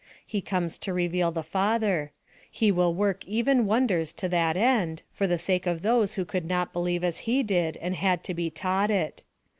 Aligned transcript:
He 0.25 0.41
comes 0.41 0.79
to 0.79 0.95
reveal 0.95 1.31
the 1.31 1.43
Father. 1.43 2.11
He 2.49 2.71
will 2.71 2.91
work 2.91 3.23
even 3.27 3.67
wonders 3.67 4.13
to 4.13 4.27
that 4.29 4.57
end, 4.57 5.03
for 5.11 5.27
the 5.27 5.37
sake 5.37 5.67
of 5.67 5.83
those 5.83 6.15
who 6.15 6.25
could 6.25 6.45
not 6.47 6.73
believe 6.73 7.03
as 7.03 7.19
he 7.29 7.43
did 7.43 7.77
and 7.77 7.95
had 7.95 8.23
to 8.23 8.33
be 8.33 8.49
taught 8.49 8.89
it. 8.89 9.21